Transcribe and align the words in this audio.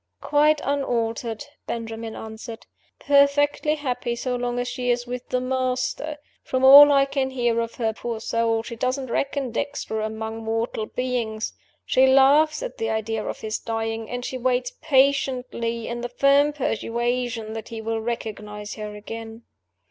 "Quite 0.21 0.61
unaltered," 0.63 1.45
Benjamin 1.67 2.15
answered. 2.15 2.65
"Perfectly 2.97 3.75
happy 3.75 4.15
so 4.15 4.35
long 4.35 4.57
as 4.57 4.67
she 4.67 4.89
is 4.89 5.05
with 5.05 5.29
'the 5.29 5.41
Master.' 5.41 6.17
From 6.43 6.65
all 6.65 6.91
I 6.91 7.05
can 7.05 7.29
hear 7.29 7.59
of 7.59 7.75
her, 7.75 7.93
poor 7.93 8.19
soul, 8.19 8.63
she 8.63 8.75
doesn't 8.75 9.11
reckon 9.11 9.51
Dexter 9.51 10.01
among 10.01 10.43
moral 10.43 10.87
beings. 10.87 11.53
She 11.85 12.07
laughs 12.07 12.63
at 12.63 12.79
the 12.79 12.89
idea 12.89 13.23
of 13.23 13.41
his 13.41 13.59
dying; 13.59 14.09
and 14.09 14.25
she 14.25 14.39
waits 14.39 14.73
patiently, 14.81 15.87
in 15.87 16.01
the 16.01 16.09
firm 16.09 16.51
persuasion 16.51 17.53
that 17.53 17.69
he 17.69 17.79
will 17.79 18.01
recognize 18.01 18.73
her 18.73 18.95
again." 18.95 19.43